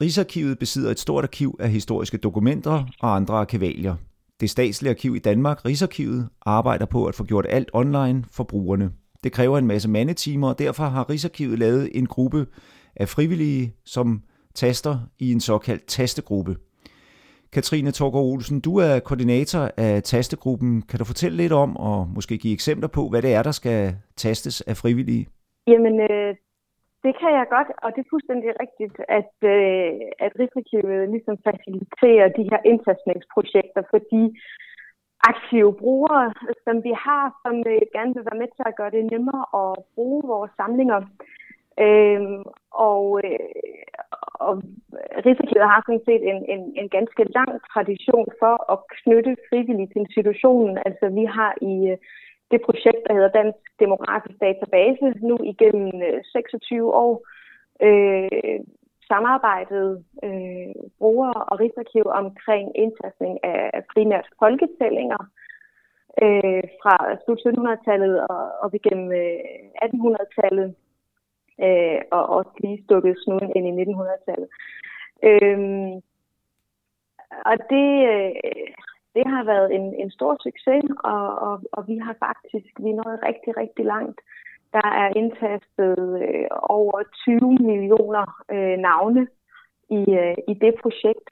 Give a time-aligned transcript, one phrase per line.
[0.00, 3.94] Rigsarkivet besidder et stort arkiv af historiske dokumenter og andre arkivalier.
[4.40, 8.90] Det statslige arkiv i Danmark, Rigsarkivet, arbejder på at få gjort alt online for brugerne.
[9.24, 12.46] Det kræver en masse mandetimer, og derfor har Rigsarkivet lavet en gruppe
[12.96, 14.22] af frivillige, som
[14.54, 16.56] taster i en såkaldt tastegruppe.
[17.52, 20.82] Katrine Torgård Olsen, du er koordinator af tastegruppen.
[20.82, 23.96] Kan du fortælle lidt om, og måske give eksempler på, hvad det er, der skal
[24.16, 25.26] tastes af frivillige?
[25.66, 26.34] Jamen, øh,
[27.06, 29.92] det kan jeg godt, og det er fuldstændig rigtigt, at, øh,
[30.24, 34.22] at Rigsarkivet ligesom faciliterer de her indtastningsprojekter for de
[35.30, 36.26] aktive brugere,
[36.64, 39.70] som vi har, som øh, gerne vil være med til at gøre det nemmere at
[39.94, 41.00] bruge vores samlinger.
[41.86, 42.42] Øhm,
[42.90, 43.38] og, øh,
[44.46, 44.52] og
[45.26, 50.02] Rigsarkivet har sådan set en, en, en ganske lang tradition for at knytte frivilligt til
[50.04, 50.78] institutionen.
[50.86, 51.98] Altså vi har i øh,
[52.50, 57.14] det projekt, der hedder Dansk Demografisk Database, nu igennem øh, 26 år
[57.86, 58.60] øh,
[59.10, 65.22] samarbejdet øh, brugere og Rigsarkiv omkring indtastning af primært folketællinger
[66.22, 69.40] øh, fra slut 1700-tallet og op igennem øh,
[69.84, 70.74] 1800-tallet
[71.64, 74.48] øh, og også lige stukket snuden ind i 1900-tallet.
[75.28, 75.58] Øh,
[77.50, 78.32] og det, øh,
[79.16, 83.00] det har været en, en stor succes, og, og, og vi har faktisk vi er
[83.02, 84.20] nået rigtig, rigtig langt.
[84.72, 89.22] Der er indtastet øh, over 20 millioner øh, navne
[89.98, 91.28] i, øh, i det projekt.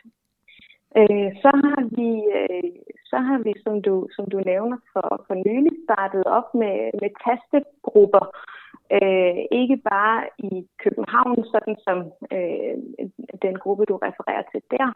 [0.98, 2.72] Øh, så har vi, øh,
[3.10, 7.10] så har vi som, du, som du nævner, for, for nylig startet op med, med
[7.24, 8.24] tastegrupper.
[8.96, 11.98] Øh, ikke bare i København, sådan som
[12.36, 12.76] øh,
[13.42, 14.88] den gruppe, du refererer til der.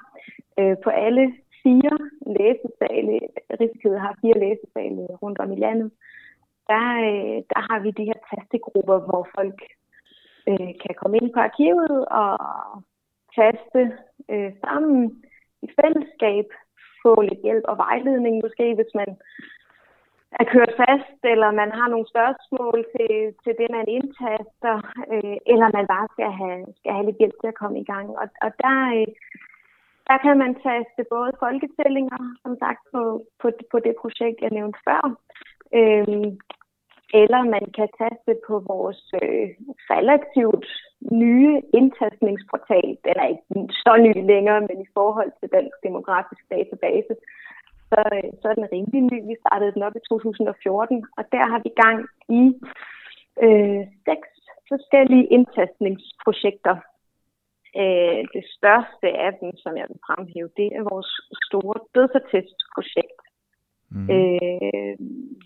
[0.59, 1.25] Øh, på alle
[1.63, 1.97] fire
[2.39, 3.15] læsesale,
[3.61, 5.91] Rigsarkivet har fire læsesale rundt om i landet,
[6.71, 9.59] der, øh, der har vi de her tastegrupper, hvor folk
[10.49, 12.33] øh, kan komme ind på arkivet og
[13.39, 13.81] taste
[14.33, 15.23] øh, sammen
[15.63, 16.47] i fællesskab,
[17.03, 19.11] få lidt hjælp og vejledning måske, hvis man
[20.41, 24.77] er kørt fast, eller man har nogle spørgsmål til, til det, man indtaster,
[25.13, 28.09] øh, eller man bare skal have, skal have lidt hjælp til at komme i gang.
[28.23, 29.09] Og, og der, øh,
[30.09, 33.03] der kan man taste både folketællinger, som sagt, på,
[33.41, 35.03] på, på det projekt, jeg nævnte før,
[35.79, 36.31] øhm,
[37.23, 39.49] eller man kan taste på vores øh,
[39.95, 40.67] relativt
[41.25, 42.89] nye indtastningsportal.
[43.07, 43.45] Den er ikke
[43.85, 47.15] så ny længere, men i forhold til Dansk Demografisk Database,
[47.91, 49.19] så, øh, så er den rimelig ny.
[49.31, 51.99] Vi startede den op i 2014, og der har vi gang
[52.41, 52.43] i
[53.47, 54.29] øh, seks
[54.71, 56.77] forskellige indtastningsprojekter,
[57.77, 61.11] Øh, det største af dem, som jeg vil fremhæve, det er vores
[61.47, 63.21] store dødsattestprojekt,
[63.91, 64.11] mm.
[64.17, 64.95] øh,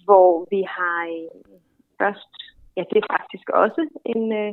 [0.05, 1.59] hvor vi har øh,
[2.01, 2.33] først,
[2.77, 4.53] ja det er faktisk også en, øh,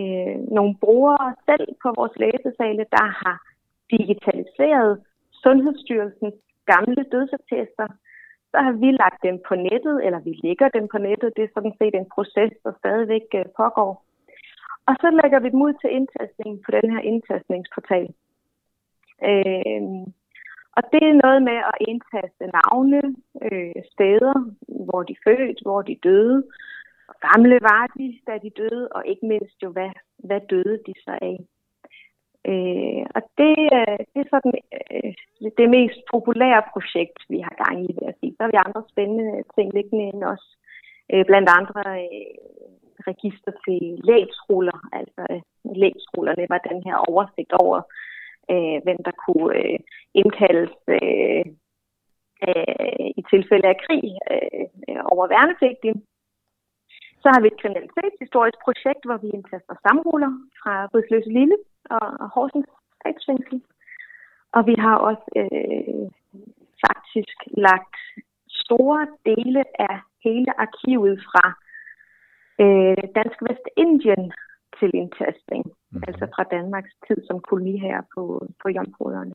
[0.00, 3.36] øh, nogle brugere selv på vores læsesale, der har
[3.90, 4.92] digitaliseret
[5.44, 7.88] Sundhedsstyrelsens gamle dødsattester,
[8.50, 11.32] så har vi lagt dem på nettet, eller vi lægger dem på nettet.
[11.36, 13.92] Det er sådan set en proces, der stadigvæk øh, pågår.
[14.88, 18.08] Og så lægger vi dem ud til indtastning på den her indtastningsportal.
[19.30, 19.82] Øh,
[20.76, 23.02] og det er noget med at indtaste navne,
[23.46, 24.34] øh, steder,
[24.86, 26.38] hvor de født, hvor de døde,
[27.04, 30.94] hvor gamle var de, da de døde, og ikke mindst jo, hvad, hvad døde de
[31.04, 31.38] så af.
[32.50, 34.54] Øh, og det, øh, det er sådan
[34.94, 35.12] øh,
[35.58, 38.34] det mest populære projekt, vi har gang i, vil jeg sige.
[38.36, 40.44] Der har vi andre spændende ting liggende end os.
[41.12, 42.34] Øh, blandt andre øh,
[43.10, 44.78] register til lægsruller.
[44.92, 45.42] Altså øh,
[45.82, 47.78] lægsrullerne var den her oversigt over,
[48.52, 49.78] øh, hvem der kunne øh,
[50.14, 51.44] indkaldes øh,
[52.48, 55.96] øh, i tilfælde af krig øh, over værnepligtige.
[57.22, 61.56] Så har vi et kriminalitetshistorisk projekt, hvor vi indtaster samruller fra Rydsløse Lille
[61.96, 62.70] og Horsens
[63.00, 63.58] statsfængsel.
[64.56, 66.06] Og vi har også øh,
[66.86, 67.96] faktisk lagt
[68.48, 71.44] store dele af hele arkivet fra
[72.62, 74.24] øh, Dansk Vestindien
[74.78, 76.02] til indtastning, mm.
[76.08, 78.22] altså fra Danmarks tid som koloni her på,
[78.62, 79.34] på jomfruerne.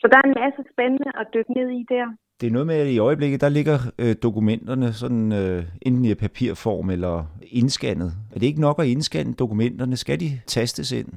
[0.00, 2.06] Så der er en masse spændende at dykke ned i der.
[2.40, 6.14] Det er noget med, at i øjeblikket, der ligger øh, dokumenterne sådan øh, enten i
[6.14, 7.24] papirform eller
[7.60, 8.10] indscannet.
[8.32, 9.96] Er det ikke nok at indscanne dokumenterne?
[9.96, 11.08] Skal de tastes ind?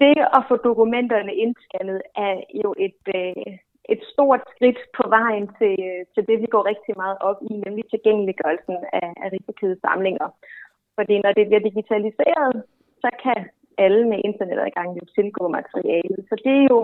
[0.00, 2.34] Det at få dokumenterne indscannet er
[2.64, 6.94] jo et, øh, et stort skridt på vejen til, øh, til det, vi går rigtig
[7.02, 10.28] meget op i, nemlig tilgængeliggørelsen af, af Rigsarkivets samlinger.
[10.94, 12.54] Fordi når det bliver digitaliseret,
[13.02, 13.40] så kan
[13.78, 16.20] alle med internetadgang jo tilgå materialet.
[16.28, 16.80] Så det er jo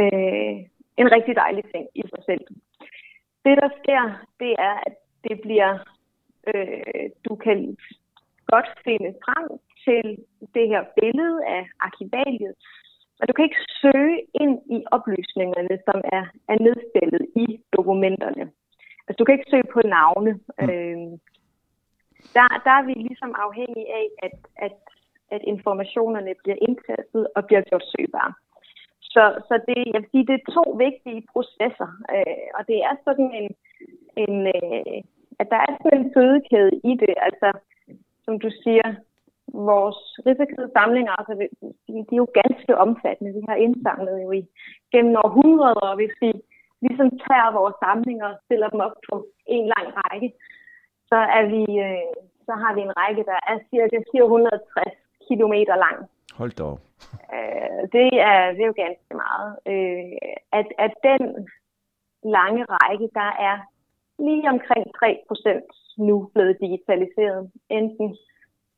[0.00, 0.56] øh,
[1.00, 2.44] en rigtig dejlig ting i sig selv.
[3.44, 4.02] Det, der sker,
[4.40, 4.94] det er, at
[5.28, 5.72] det bliver,
[6.50, 7.76] øh, du kan
[8.52, 9.46] godt finde frem
[9.84, 10.04] til
[10.54, 12.54] det her billede af arkivaliet,
[13.20, 17.46] og du kan ikke søge ind i oplysningerne, som er, er nedstillet i
[17.76, 18.44] dokumenterne.
[19.06, 20.32] Altså du kan ikke søge på navne.
[20.32, 20.70] Mm.
[20.70, 20.98] Øh,
[22.36, 24.36] der, der er vi ligesom afhængige af, at,
[24.66, 24.76] at,
[25.30, 28.32] at informationerne bliver indtastet og bliver gjort søgbare.
[29.00, 32.94] Så, så det, jeg vil sige, det er to vigtige processer, øh, og det er
[33.04, 33.50] sådan en,
[34.24, 34.96] en øh,
[35.40, 37.14] at der er sådan en fødekæde i det.
[37.28, 37.48] Altså,
[38.24, 38.88] som du siger,
[39.54, 41.34] vores risikede samlinger, altså,
[41.86, 43.36] de, de er jo ganske omfattende.
[43.38, 44.42] Vi har indsamlet jo i
[44.92, 46.30] gennem århundreder, og hvis vi
[46.86, 50.28] ligesom tager vores samlinger og stiller dem op på en lang række,
[51.10, 52.12] så er vi, øh,
[52.46, 54.94] så har vi en række, der er cirka 460
[55.26, 55.54] km
[55.84, 55.98] lang.
[56.38, 56.80] Hold da op.
[57.34, 59.50] Øh, det, er, det er jo ganske meget.
[59.72, 60.16] Øh,
[60.58, 61.22] at, at den
[62.36, 63.56] lange række, der er
[64.18, 67.50] lige omkring 3 procent nu blevet digitaliseret.
[67.70, 68.16] Enten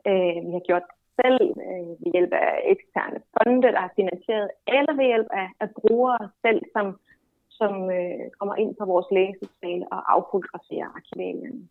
[0.06, 0.86] øh, vi har gjort
[1.20, 5.68] selv øh, ved hjælp af eksterne fonde, der har finansieret, eller ved hjælp af, af
[5.78, 6.86] brugere selv, som,
[7.58, 11.62] som øh, kommer ind på vores læsesal og affotograferer arkivalierne.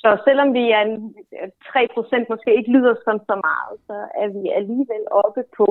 [0.00, 4.28] Så selvom vi er en, øh, 3% måske ikke lyder som så meget, så er
[4.36, 5.66] vi alligevel oppe på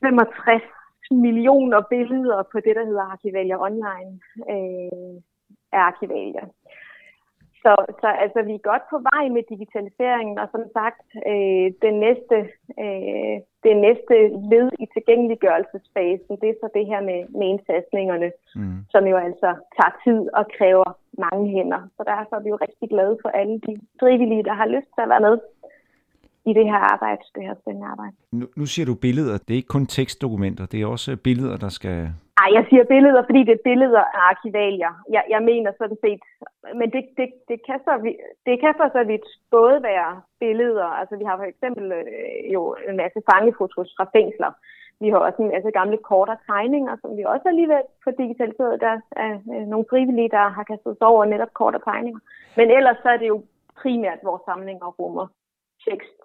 [0.00, 0.62] 65
[1.10, 4.12] millioner billeder på det, der hedder Arkivalier Online
[4.52, 5.14] øh,
[5.72, 6.46] af arkivalier.
[7.64, 11.92] Så, så altså, vi er godt på vej med digitaliseringen, og som sagt, øh, det,
[12.04, 12.36] næste,
[12.82, 13.36] øh,
[13.66, 14.16] det næste
[14.52, 18.28] led i tilgængeliggørelsesfasen, det er så det her med, med indtastningerne,
[18.58, 18.78] mm.
[18.92, 20.88] som jo altså tager tid og kræver
[21.24, 21.82] mange hænder.
[21.96, 25.02] Så derfor er vi jo rigtig glade for alle de frivillige, der har lyst til
[25.04, 25.36] at være med
[26.50, 28.14] i det her arbejde, det her spændende arbejde.
[28.32, 29.38] Nu, nu siger du billeder.
[29.38, 31.96] Det er ikke kun tekstdokumenter, det er også billeder, der skal...
[32.42, 34.92] Nej, jeg siger billeder, fordi det er billeder af arkivalier.
[35.14, 36.22] Jeg, jeg mener sådan set,
[36.80, 37.92] men det, det, det, kan så,
[38.46, 40.12] det kan for så vidt både være
[40.44, 44.52] billeder, altså vi har for eksempel øh, jo en masse fangefotos fra fængsler.
[45.02, 48.80] Vi har også en masse gamle kort og tegninger, som vi også alligevel får digitaliseret.
[48.80, 52.20] Der er øh, nogle frivillige, der har kastet sig over netop kort og tegninger.
[52.56, 53.38] Men ellers så er det jo
[53.82, 55.26] primært vores samlinger rummer
[55.88, 56.18] tekst,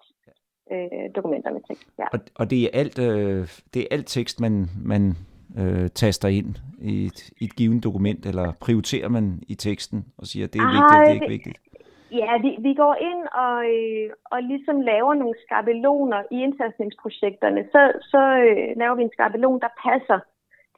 [0.72, 1.88] øh, dokumenter med tekst.
[1.98, 2.06] Ja.
[2.14, 3.42] Og, og det er alt, øh,
[3.72, 4.54] det er alt tekst, man,
[4.92, 5.02] man
[5.60, 6.50] øh, taster ind
[6.80, 10.64] i et, i et givet dokument, eller prioriterer man i teksten og siger, det er
[10.64, 11.58] Ej, vigtigt, det er ikke vigtigt?
[12.12, 17.62] Ja, vi, vi går ind og, øh, og ligesom laver nogle skabeloner i indtastningsprojekterne.
[17.72, 20.18] Så, så øh, laver vi en skabelon, der passer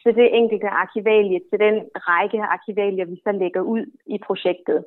[0.03, 4.85] til det enkelte arkivalie, til den række arkivalier, vi så lægger ud i projektet.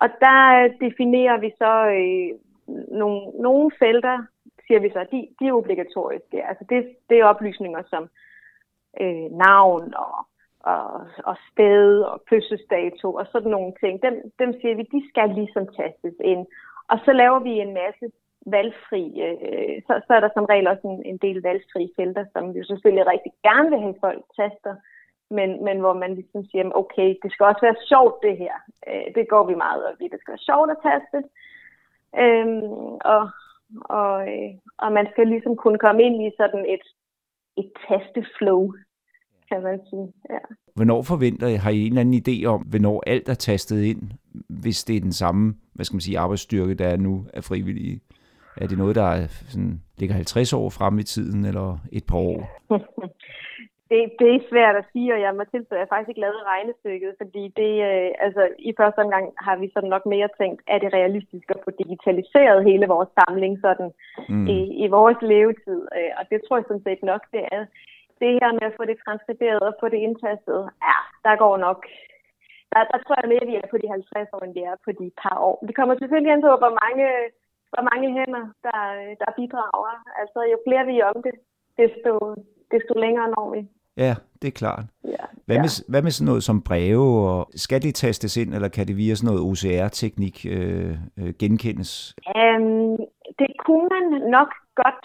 [0.00, 2.28] Og der definerer vi så, øh,
[3.00, 4.18] nogle, nogle felter,
[4.66, 6.46] siger vi så, de, de er obligatoriske.
[6.48, 6.80] Altså det,
[7.10, 8.08] det er oplysninger som
[9.00, 10.16] øh, navn og,
[10.60, 14.02] og, og sted og fødselsdato og sådan nogle ting.
[14.02, 16.46] Dem, dem siger vi, de skal ligesom tastes ind.
[16.88, 18.06] Og så laver vi en masse
[18.46, 22.54] valgfri, øh, så, så er der som regel også en, en del valgfri felter, som
[22.54, 24.74] vi selvfølgelig rigtig gerne vil have folk taster,
[25.30, 28.54] men, men hvor man ligesom siger, okay, det skal også være sjovt det her.
[28.88, 30.08] Øh, det går vi meget op i.
[30.08, 31.18] Det skal være sjovt at taste.
[32.22, 33.24] Øhm, og,
[33.98, 36.84] og, øh, og man skal ligesom kunne komme ind i sådan et,
[37.56, 38.72] et tasteflow,
[39.50, 40.12] kan man sige.
[40.30, 40.38] Ja.
[40.74, 44.02] Hvornår forventer I, har I en eller anden idé om, hvornår alt er tastet ind,
[44.48, 48.00] hvis det er den samme, hvad skal man sige, arbejdsstyrke, der er nu af frivillige?
[48.56, 52.18] Er det noget, der er sådan, ligger 50 år frem i tiden, eller et par
[52.18, 52.40] år?
[53.90, 56.48] det, det er svært at sige, og jeg må tilstå, at jeg faktisk ikke lavet
[56.52, 60.78] regnestykket, fordi det, øh, altså, i første omgang har vi sådan nok mere tænkt, er
[60.78, 63.90] det realistisk at få digitaliseret hele vores samling sådan
[64.28, 64.46] mm.
[64.56, 67.62] i, i vores levetid, øh, og det tror jeg sådan set nok, det er.
[68.20, 70.96] Det her med at få det transkriberet og få det indtastet, ja,
[71.26, 71.80] der går nok
[72.72, 74.76] der, der tror jeg mere, at vi er på de 50 år, end vi er
[74.86, 75.56] på de par år.
[75.68, 77.06] Det kommer selvfølgelig ind på, hvor mange,
[77.72, 78.80] hvor mange hænder, der,
[79.22, 79.94] der bidrager.
[80.20, 81.36] Altså, jo flere vi er om det,
[81.80, 82.12] desto,
[82.72, 83.60] desto længere når vi.
[84.04, 84.84] Ja, det er klart.
[85.14, 85.84] Ja, hvad, med, ja.
[85.90, 87.08] hvad med sådan noget som breve?
[87.34, 91.90] Og skal de tastes ind, eller kan det via sådan noget OCR-teknik øh, øh, genkendes?
[92.40, 92.96] Um,
[93.40, 94.06] det kunne man
[94.36, 94.50] nok
[94.82, 95.04] godt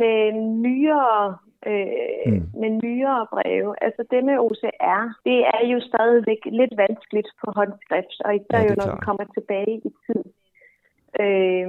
[0.00, 0.32] med
[0.66, 2.48] nyere øh, mm.
[2.60, 3.74] med nyere breve.
[3.84, 8.68] Altså det med OCR, det er jo stadigvæk lidt vanskeligt på håndskrift, og især ja,
[8.68, 10.22] jo, når vi kommer tilbage i tid.
[11.20, 11.68] Øh,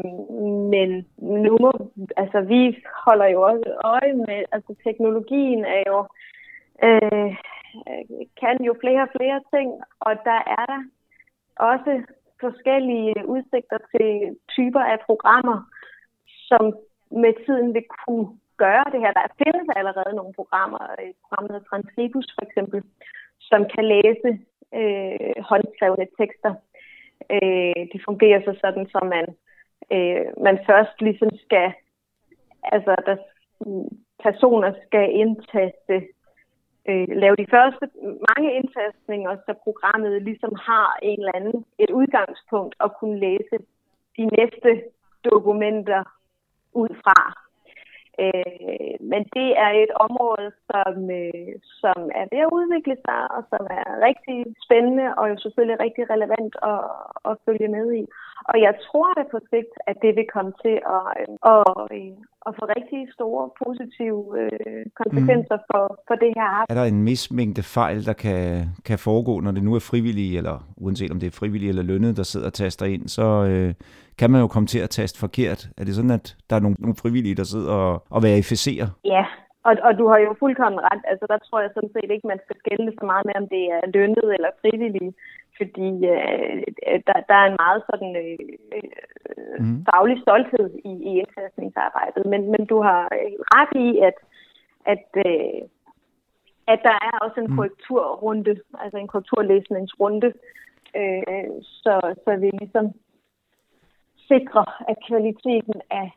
[0.74, 1.72] men nu må,
[2.18, 2.62] altså vi
[3.06, 6.00] holder jo også øje med, altså teknologien er jo
[6.86, 7.36] øh,
[8.42, 9.70] kan jo flere og flere ting,
[10.00, 10.82] og der er der
[11.56, 12.04] også
[12.40, 15.58] forskellige udsigter til typer af programmer,
[16.50, 16.64] som
[17.12, 19.12] med tiden vil kunne gøre det her.
[19.12, 22.80] Der findes allerede nogle programmer, øh, et program, hedder Transkribus for eksempel,
[23.50, 24.30] som kan læse
[24.80, 26.54] øh, håndskrevne tekster.
[27.36, 29.26] Øh, det fungerer så sådan, så man
[29.92, 31.74] øh, man først ligesom skal,
[32.64, 33.18] altså der
[33.66, 33.90] mm,
[34.24, 35.96] personer skal indtaste,
[36.90, 37.86] øh, lave de første
[38.30, 43.58] mange indtastninger, så programmet ligesom har en eller anden, et udgangspunkt at kunne læse
[44.18, 44.84] de næste
[45.32, 46.04] dokumenter
[46.74, 47.43] ud fra.
[48.24, 53.42] Øh, men det er et område, som, øh, som er ved at udvikle sig, og
[53.52, 56.84] som er rigtig spændende, og jo selvfølgelig rigtig relevant at,
[57.30, 58.04] at følge med i.
[58.52, 61.04] Og jeg tror at på sigt, at det vil komme til at,
[61.54, 61.64] at,
[62.48, 65.68] at få rigtig store positive øh, konsekvenser mm.
[65.72, 66.72] for, for det her arbejde.
[66.74, 70.38] Er der en vis mængde fejl, der kan, kan foregå, når det nu er frivillige,
[70.38, 73.74] eller uanset om det er frivillige eller lønnet, der sidder og taster ind, så øh,
[74.20, 75.60] kan man jo komme til at taste forkert.
[75.78, 78.88] Er det sådan, at der er nogle, nogle frivillige, der sidder og, og verificerer?
[79.06, 79.26] Ja,
[79.68, 81.02] og, og du har jo fuldkommen ret.
[81.12, 83.64] Altså, der tror jeg sådan set ikke, man skal skælde så meget med, om det
[83.78, 85.14] er lønnet eller frivillige
[85.58, 86.64] fordi øh,
[87.08, 88.38] der, der er en meget sådan øh,
[89.60, 89.86] mm.
[89.90, 92.26] faglig stolthed i, i indtastningsarbejdet.
[92.26, 93.02] Men, men du har
[93.56, 94.18] ret i, at,
[94.94, 95.62] at, øh,
[96.68, 97.56] at der er også en mm.
[97.56, 100.34] korrekturrunde, altså en korrekturlæsningsrunde,
[101.00, 102.86] øh, så, så vi ligesom
[104.28, 106.12] sikrer, at kvaliteten af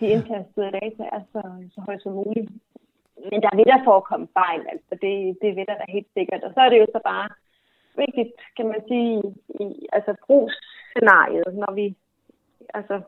[0.00, 1.42] de indtastede data er så,
[1.74, 2.50] så høj som muligt.
[3.30, 6.42] Men der vil der forekomme fejl, altså det, det vil der da helt sikkert.
[6.44, 7.28] Og så er det jo så bare
[8.04, 9.22] vigtigt, kan man sige,
[9.60, 11.96] i altså brugsscenariet, når vi,
[12.74, 13.00] altså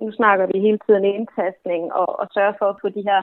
[0.00, 3.20] nu snakker vi hele tiden indtastning og, og sørge for at få de her,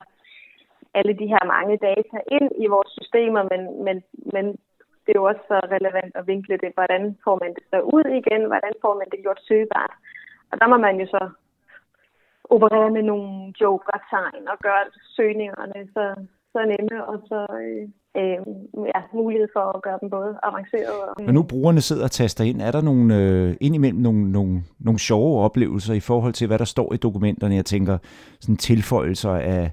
[0.93, 4.03] alle de her mange data ind i vores systemer, men, men,
[4.33, 4.45] men
[5.03, 8.05] det er jo også så relevant at vinkle det, hvordan får man det så ud
[8.19, 9.93] igen, hvordan får man det gjort søgbart.
[10.51, 11.29] Og der må man jo så
[12.49, 14.83] operere med nogle joker-tegn og gøre
[15.15, 16.05] søgningerne så,
[16.53, 18.39] så nemme og så øh, øh,
[18.95, 21.23] ja, mulighed for at gøre dem både avanceret og...
[21.23, 24.99] Når nu brugerne sidder og taster ind, er der nogle, øh, indimellem nogle, nogle, nogle
[24.99, 27.55] sjove oplevelser i forhold til, hvad der står i dokumenterne?
[27.55, 27.97] Jeg tænker
[28.39, 29.71] sådan tilføjelser af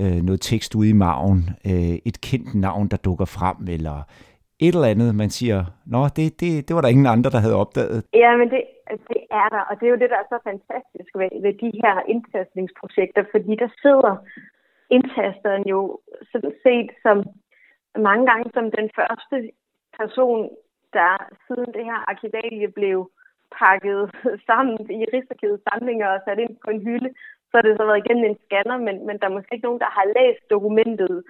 [0.00, 3.96] øh, noget tekst ude i maven, øh, et kendt navn, der dukker frem, eller
[4.60, 7.60] et eller andet, man siger, nå, det, det, det var der ingen andre, der havde
[7.64, 7.98] opdaget.
[8.22, 8.62] Ja, men det,
[9.12, 11.70] det er der, og det er jo det, der er så fantastisk ved, ved de
[11.82, 14.14] her indtastningsprojekter, fordi der sidder
[14.90, 15.80] indtasteren jo
[16.32, 17.16] sådan set som
[17.98, 19.50] mange gange som den første
[19.98, 20.50] person,
[20.92, 21.12] der
[21.46, 23.10] siden det her arkivalie blev
[23.58, 24.10] pakket
[24.46, 27.10] sammen i Rigsarkivets samlinger og sat ind på en hylde,
[27.48, 29.84] så har det så været igennem en scanner, men, men der er måske ikke nogen,
[29.84, 31.24] der har læst dokumentet,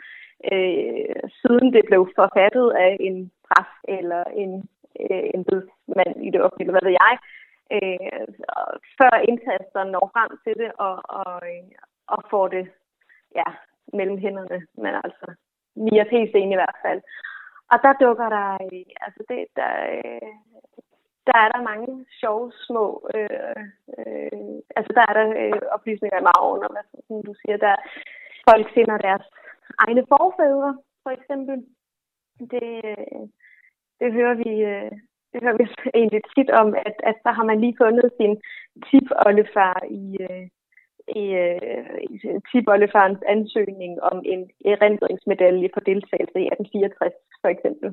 [0.52, 4.52] øh, siden det blev forfattet af en præst eller en,
[5.00, 5.44] øh, en
[5.96, 7.14] mand i det offentlige, hvad ved jeg,
[7.76, 8.26] øh,
[8.98, 11.64] før indtasteren når frem til det og, og, øh,
[12.06, 12.66] og får det
[13.34, 13.48] ja,
[13.92, 14.58] mellem hænderne.
[14.82, 15.26] Men altså,
[15.84, 17.00] via PC'en i hvert fald.
[17.72, 20.32] Og der dukker der, øh, altså det, der, øh,
[21.26, 23.62] der er der mange sjove små, øh,
[23.98, 27.76] øh, altså der er der øh, oplysninger i maven, og hvad som du siger, der
[28.48, 29.26] folk finder deres
[29.78, 31.56] egne forfædre, for eksempel.
[32.52, 33.22] Det, øh,
[34.00, 34.52] det hører vi,
[35.32, 35.66] det hører vi
[36.00, 38.32] egentlig tit om, at, at der har man lige fundet sin
[38.86, 40.46] tip-oldefar i, øh,
[41.08, 47.88] i, øh, Tibollefarens ansøgning om en erindringsmedalje for deltagelse i 1864 for eksempel.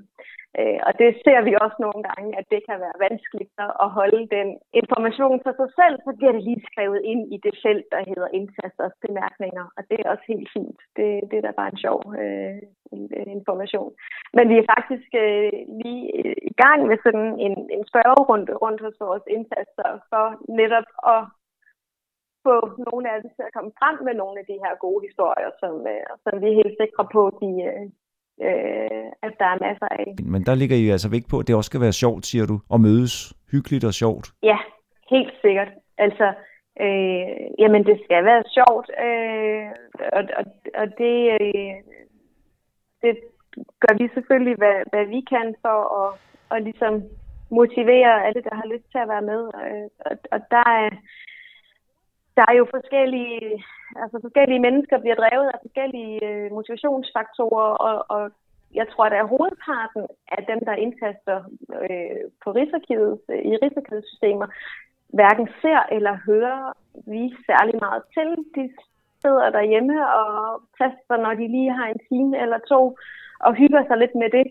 [0.59, 3.51] Øh, og det ser vi også nogle gange, at det kan være vanskeligt
[3.83, 4.49] at holde den
[4.81, 8.35] information for sig selv, så bliver det lige skrevet ind i det felt, der hedder
[8.37, 10.79] indtasters bemærkninger, og det er også helt fint.
[10.97, 12.61] Det, det er da bare en sjov øh,
[13.37, 13.91] information.
[14.37, 16.03] Men vi er faktisk øh, lige
[16.51, 20.25] i gang med sådan en, en spørgerunde rundt hos vores indsatser for
[20.61, 21.21] netop at
[22.47, 22.55] få
[22.87, 25.73] nogle af dem til at komme frem med nogle af de her gode historier, som,
[25.93, 27.85] øh, som vi er helt sikre på, de, øh,
[28.47, 30.07] øh, at der er masser af.
[30.33, 32.55] Men der ligger I altså vægt på, at det også skal være sjovt, siger du,
[32.73, 33.15] at mødes
[33.51, 34.25] hyggeligt og sjovt.
[34.43, 34.57] Ja,
[35.09, 35.71] helt sikkert.
[35.97, 36.27] Altså,
[36.85, 39.65] øh, jamen det skal være sjovt, øh,
[40.17, 40.45] og, og,
[40.81, 41.73] og det, øh,
[43.03, 43.13] det
[43.83, 46.09] gør vi selvfølgelig, hvad, hvad vi kan for at,
[46.53, 46.93] at ligesom
[47.49, 49.41] motivere alle, der har lyst til at være med.
[49.59, 49.65] Og,
[50.07, 50.89] og, og der er
[52.37, 53.63] der er jo forskellige,
[54.03, 58.31] altså forskellige mennesker bliver drevet af forskellige øh, motivationsfaktorer, og, og
[58.73, 60.03] jeg tror, at er hovedparten
[60.37, 61.37] af dem, der indtaster
[61.81, 64.47] øh, på Rigsarkivet, øh, i Rigsarkivets systemer,
[65.17, 66.61] hverken ser eller hører
[67.11, 68.29] vi særlig meget til.
[68.55, 68.63] De
[69.21, 72.81] sidder derhjemme og taster, når de lige har en time eller to,
[73.39, 74.47] og hygger sig lidt med det.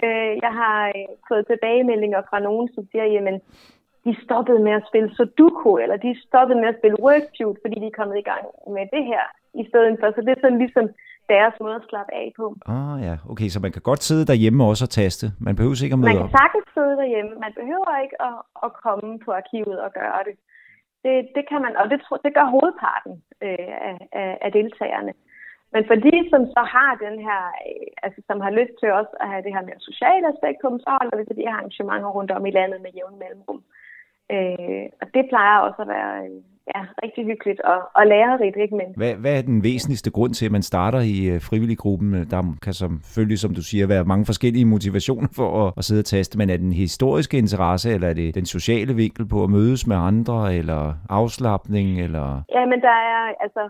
[0.00, 3.40] Øh, jeg har øh, fået tilbagemeldinger fra nogen, som siger, jamen,
[4.06, 7.88] de stoppede med at spille Sudoku, eller de stoppede med at spille Wordfeud, fordi de
[7.92, 8.44] er kommet i gang
[8.76, 9.24] med det her
[9.62, 10.06] i stedet for.
[10.14, 10.86] Så det er sådan ligesom
[11.34, 12.46] deres måde at slappe af på.
[12.74, 15.26] Ah ja, okay, så man kan godt sidde derhjemme også og taste.
[15.46, 17.32] Man behøver ikke at møde Man kan sagtens sidde derhjemme.
[17.46, 20.34] Man behøver ikke at, at komme på arkivet og gøre det.
[21.04, 23.14] Det, det kan man, og det, det gør hovedparten
[23.46, 25.12] øh, af, af, af deltagerne.
[25.74, 29.14] Men for de, som så har den her, øh, altså som har lyst til også
[29.22, 31.58] at have det her mere sociale aspekt på dem, så holder vi til de her
[31.58, 33.60] arrangementer rundt om i landet med jævn mellemrum.
[33.64, 33.85] Øh,
[35.00, 36.42] og det plejer også at være øh,
[36.74, 38.96] ja, rigtig hyggeligt og, og lærerigt, ikke mindst.
[38.96, 42.12] Hvad, hvad er den væsentligste grund til, at man starter i uh, frivilliggruppen?
[42.30, 46.04] Der kan selvfølgelig, som du siger, være mange forskellige motivationer for at, at sidde og
[46.04, 49.86] taste, men er den historiske interesse, eller er det den sociale vinkel på at mødes
[49.86, 52.42] med andre, eller afslappning, eller...
[52.56, 53.68] Ja, men der er, altså,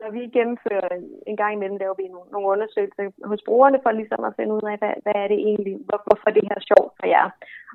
[0.00, 0.88] når vi gennemfører
[1.26, 4.64] en gang imellem, laver vi nogle, nogle undersøgelser hos brugerne for ligesom at finde ud
[4.72, 7.26] af, hvad, hvad er det egentlig, hvor, hvorfor det her sjovt for jer.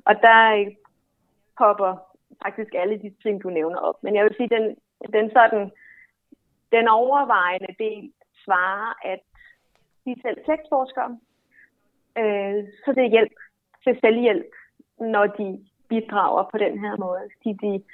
[0.08, 0.38] Og der
[1.58, 1.92] popper
[2.42, 4.02] faktisk alle de ting, du nævner op.
[4.02, 4.76] Men jeg vil sige, den,
[5.12, 5.70] den sådan,
[6.72, 8.12] den overvejende del
[8.44, 9.20] svarer, at
[10.04, 11.18] de er selv tekstforskere,
[12.18, 13.36] øh, så det er hjælp
[13.84, 14.52] til selvhjælp,
[15.00, 17.22] når de bidrager på den her måde.
[17.36, 17.84] Fordi de,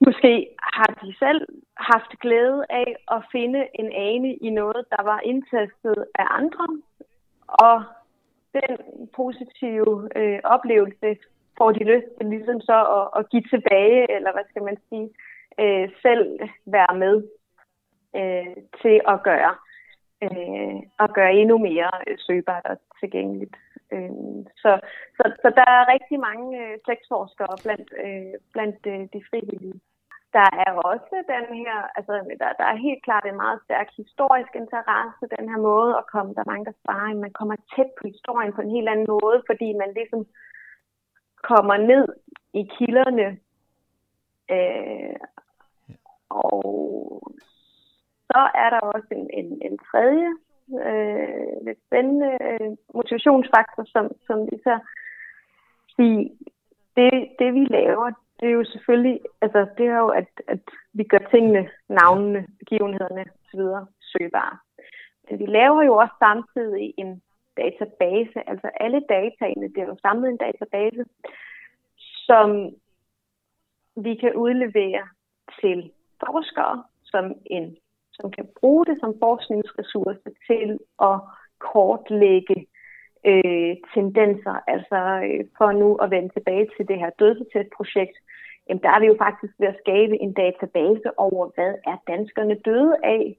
[0.00, 5.20] måske har de selv haft glæde af at finde en ane i noget, der var
[5.20, 6.66] indtastet af andre,
[7.48, 7.84] og
[8.54, 8.78] den
[9.16, 11.16] positive øh, oplevelse
[11.58, 15.08] får de lyst til ligesom så at, at give tilbage, eller hvad skal man sige,
[15.62, 17.16] øh, selv være med
[18.20, 19.54] øh, til at gøre,
[20.24, 23.56] øh, at gøre endnu mere øh, søgbart og tilgængeligt.
[23.92, 24.10] Øh,
[24.62, 24.72] så,
[25.16, 29.80] så, så der er rigtig mange øh, slægtsforskere blandt, øh, blandt øh, de frivillige.
[30.38, 34.52] Der er også den her, altså der, der er helt klart en meget stærk historisk
[34.62, 38.04] interesse, den her måde at komme, der er mange, der sparer, man kommer tæt på
[38.12, 40.26] historien på en helt anden måde, fordi man ligesom
[41.50, 42.06] kommer ned
[42.60, 43.38] i kilderne.
[44.50, 45.16] Øh,
[46.28, 46.62] og
[48.30, 50.30] så er der også en, en, en tredje
[50.88, 54.78] øh, lidt spændende øh, motivationsfaktor, som, som vi så
[55.96, 56.20] sige,
[56.96, 58.10] det, det vi laver,
[58.40, 63.24] det er jo selvfølgelig, altså det er jo, at, at vi gør tingene, navnene, begivenhederne
[63.44, 63.60] osv.
[64.00, 64.58] søgbare.
[65.30, 67.22] Men vi laver jo også samtidig en
[67.56, 71.04] database, altså alle dataene, det er jo samlet en database,
[72.26, 72.74] som
[73.96, 75.08] vi kan udlevere
[75.60, 75.92] til
[76.26, 77.76] forskere, som, en,
[78.12, 81.20] som kan bruge det som forskningsressource til at
[81.58, 82.66] kortlægge
[83.30, 84.56] øh, tendenser.
[84.66, 88.16] Altså øh, for nu at vende tilbage til det her dødsetestprojekt,
[88.68, 92.54] jamen der er vi jo faktisk ved at skabe en database over, hvad er danskerne
[92.54, 93.36] døde af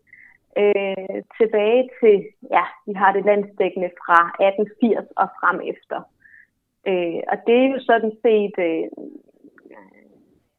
[0.62, 2.18] øh, tilbage til,
[2.52, 6.00] ja, vi har det landsdækkende fra 1880 og frem efter.
[6.90, 8.88] Øh, og det er jo sådan set øh,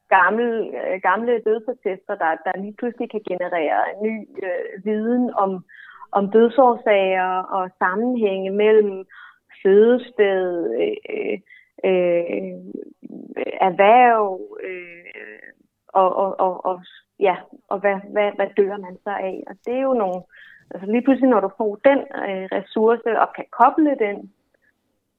[0.09, 4.15] gamle, øh, gamle dødsattester, der, der lige pludselig kan generere ny
[4.47, 5.65] øh, viden om,
[6.13, 9.05] om dødsårsager og sammenhænge mellem
[9.63, 10.45] fødested,
[10.81, 11.39] øh,
[11.85, 12.53] øh,
[13.61, 14.97] erhverv øh,
[15.89, 16.81] og, og, og, og
[17.21, 17.37] ja,
[17.69, 19.43] og hvad, hvad, hvad dør man så af?
[19.47, 20.23] Og det er jo nogle,
[20.71, 24.33] altså lige pludselig når du får den øh, ressource og kan koble den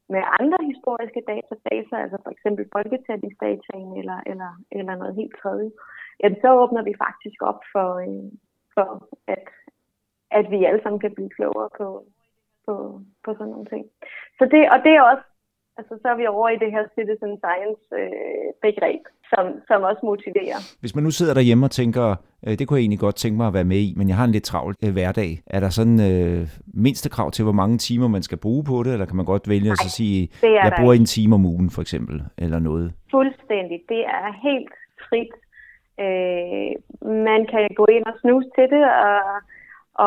[0.09, 5.71] med andre historiske databaser, altså for eksempel folketællingsdataen eller, eller, eller noget helt tredje,
[6.23, 8.31] jamen så åbner vi faktisk op for, øh,
[8.73, 9.47] for at,
[10.31, 12.05] at vi alle sammen kan blive klogere på,
[12.65, 13.85] på, på sådan nogle ting.
[14.37, 15.25] Så det, og det er også
[15.79, 18.97] Altså, så er vi over i det her citizen science øh,
[19.31, 20.59] som, som også motiverer.
[20.79, 22.15] Hvis man nu sidder derhjemme og tænker,
[22.47, 24.25] øh, det kunne jeg egentlig godt tænke mig at være med i, men jeg har
[24.25, 25.31] en lidt travl øh, hverdag.
[25.47, 26.47] Er der sådan øh,
[26.85, 29.49] mindste krav til, hvor mange timer man skal bruge på det, eller kan man godt
[29.49, 31.01] vælge Nej, at sige, jeg bruger ikke.
[31.01, 32.93] en time om ugen for eksempel, eller noget?
[33.11, 33.77] Fuldstændig.
[33.89, 34.73] Det er helt
[35.07, 35.33] frit.
[36.05, 36.71] Øh,
[37.27, 39.21] man kan gå ind og snuse til det, og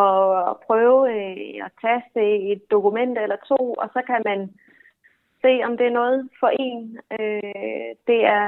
[0.04, 4.50] og prøve øh, at taste et dokument eller to, og så kan man
[5.42, 6.98] se, om det er noget for en.
[7.20, 8.46] Øh, det er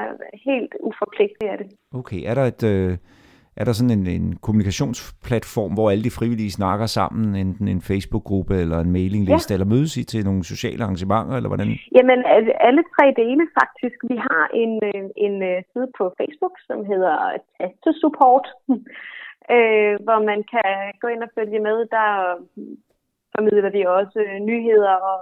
[0.48, 1.68] helt uforpligtet af det.
[1.94, 2.62] Okay, er der et...
[2.64, 2.98] Øh
[3.56, 8.54] er der sådan en, en kommunikationsplatform, hvor alle de frivillige snakker sammen, enten en Facebook-gruppe
[8.62, 9.54] eller en mailingliste, ja.
[9.54, 11.68] eller mødes I til nogle sociale arrangementer, eller hvordan?
[11.96, 12.18] Jamen,
[12.68, 13.98] alle tre dele faktisk.
[14.12, 17.16] Vi har en, øh, en øh, side på Facebook, som hedder
[17.58, 18.46] Tastesupport,
[19.54, 21.76] øh, hvor man kan gå ind og følge med.
[21.96, 22.08] Der
[23.34, 25.20] formidler vi også nyheder og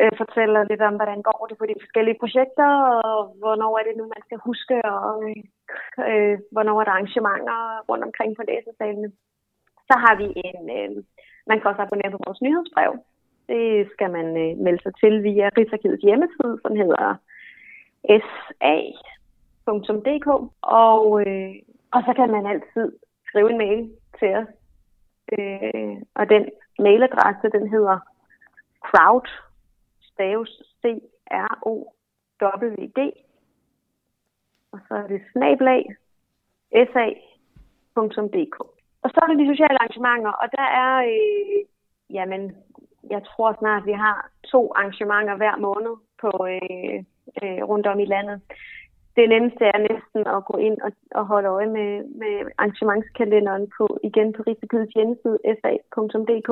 [0.00, 2.70] øh, fortæller lidt om, hvordan går det på de forskellige projekter,
[3.06, 5.16] og hvornår er det nu, man skal huske, og
[6.08, 9.10] øh, hvornår er der arrangementer rundt omkring på læsesalene.
[9.88, 10.90] Så har vi en, øh,
[11.48, 12.92] man kan også abonnere på vores nyhedsbrev.
[13.48, 17.06] Det skal man øh, melde sig til via Rigsarkivets hjemmeside, som hedder
[19.66, 20.28] sa.dk,
[20.86, 21.54] og, øh,
[21.94, 22.86] og så kan man altid
[23.28, 24.48] skrive en mail til os.
[25.38, 26.44] Øh, og den
[26.78, 27.98] mailadresse, den hedder
[28.88, 29.28] crowd
[30.16, 30.52] staves
[30.82, 31.90] C-R-O-W-D.
[34.72, 35.84] og så er det snablag
[36.92, 38.56] sa.dk.
[39.04, 41.58] Og så er det de sociale arrangementer, og der er, øh,
[42.16, 42.42] jamen,
[43.10, 46.98] jeg tror snart, vi har to arrangementer hver måned på øh,
[47.42, 48.40] øh, rundt om i landet.
[49.16, 53.98] Det nemmeste er næsten at gå ind og, og holde øje med, med arrangementskalenderen på,
[54.04, 56.50] igen på Rigsarkivets hjemmeside, sa.dk.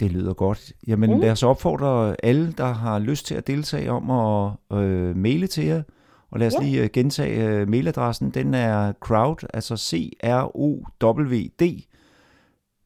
[0.00, 0.72] Det lyder godt.
[0.86, 1.20] Jamen mm.
[1.20, 5.64] lad os opfordre alle, der har lyst til at deltage om at øh, maile til
[5.66, 5.82] jer.
[6.30, 6.64] Og lad os ja.
[6.64, 8.30] lige uh, gentage uh, mailadressen.
[8.30, 11.62] Den er crowd, altså C-R-O-W-D,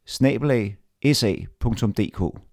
[0.07, 0.77] snabelag
[1.13, 2.41] sa.dk.